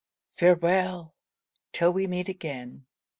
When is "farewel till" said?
0.35-1.93